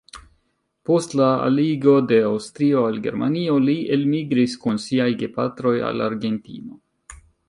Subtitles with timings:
[0.89, 6.81] Post la aligo de Aŭstrio al Germanio li elmigris kun siaj gepatroj al Argentino.